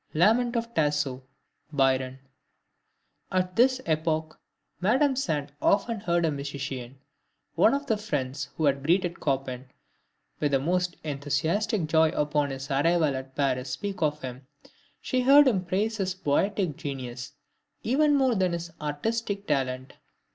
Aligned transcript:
LAMENT 0.15 0.55
OF 0.55 0.73
TASSO. 0.73 1.21
BYRON. 1.71 2.17
At 3.31 3.55
this 3.55 3.79
epoch, 3.85 4.39
Madame 4.79 5.15
Sand 5.15 5.51
often 5.61 5.99
heard 5.99 6.25
a 6.25 6.31
musician, 6.31 6.97
one 7.53 7.75
of 7.75 7.85
the 7.85 7.97
friends 7.97 8.49
who 8.57 8.65
had 8.65 8.83
greeted 8.83 9.19
Chopin 9.23 9.67
with 10.39 10.53
the 10.53 10.59
most 10.59 10.97
enthusiastic 11.03 11.85
joy 11.85 12.09
upon 12.15 12.49
his 12.49 12.71
arrival 12.71 13.15
at 13.15 13.35
Paris, 13.35 13.69
speak 13.69 14.01
of 14.01 14.23
him. 14.23 14.47
She 15.01 15.21
heard 15.21 15.47
him 15.47 15.65
praise 15.65 15.97
his 15.97 16.15
poetic 16.15 16.77
genius 16.77 17.33
even 17.83 18.15
more 18.15 18.33
than 18.33 18.53
his 18.53 18.71
artistic 18.81 19.45
talent. 19.45 19.93